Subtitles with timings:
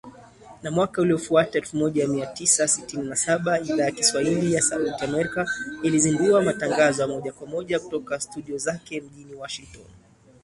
[0.63, 4.87] Na mwaka uliofuata, elfu moja mia tisa sitini na saba, Idhaa ya Kiswahili ya Sauti
[4.87, 5.49] ya Amerika
[5.83, 9.85] ilizindua matangazo ya moja kwa moja kutoka studio zake mjini Washington